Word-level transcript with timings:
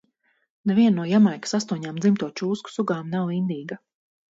Neviena 0.71 0.95
no 0.99 1.05
Jamaikas 1.09 1.53
astoņām 1.59 2.01
dzimto 2.05 2.31
čūsku 2.41 2.75
sugām 2.79 3.15
nav 3.15 3.33
indīga. 3.39 3.81